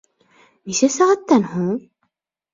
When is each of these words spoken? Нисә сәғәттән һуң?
Нисә 0.71 0.89
сәғәттән 0.95 1.47
һуң? 1.53 1.71